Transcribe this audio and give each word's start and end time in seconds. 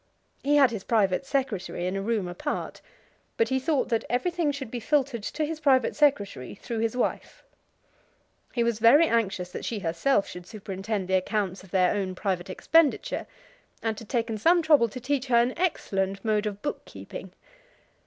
He 0.41 0.55
had 0.55 0.71
his 0.71 0.83
private 0.83 1.27
secretary 1.27 1.85
in 1.85 1.95
a 1.95 2.01
room 2.01 2.27
apart, 2.27 2.81
but 3.37 3.49
he 3.49 3.59
thought 3.59 3.89
that 3.89 4.03
everything 4.09 4.51
should 4.51 4.71
be 4.71 4.79
filtered 4.79 5.21
to 5.21 5.45
his 5.45 5.59
private 5.59 5.95
secretary 5.95 6.55
through 6.55 6.79
his 6.79 6.97
wife. 6.97 7.43
He 8.51 8.63
was 8.63 8.79
very 8.79 9.07
anxious 9.07 9.51
that 9.51 9.63
she 9.63 9.77
herself 9.77 10.27
should 10.27 10.47
superintend 10.47 11.07
the 11.07 11.13
accounts 11.17 11.63
of 11.63 11.69
their 11.69 11.93
own 11.93 12.15
private 12.15 12.49
expenditure, 12.49 13.27
and 13.83 13.99
had 13.99 14.09
taken 14.09 14.39
some 14.39 14.63
trouble 14.63 14.89
to 14.89 14.99
teach 14.99 15.27
her 15.27 15.37
an 15.37 15.53
excellent 15.55 16.25
mode 16.25 16.47
of 16.47 16.63
book 16.63 16.83
keeping. 16.85 17.31